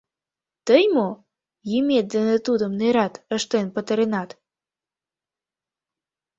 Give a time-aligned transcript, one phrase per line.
[0.67, 1.09] —Тый мо,
[1.69, 4.29] йӱмет дене тудым нерат ыштен пытаренат?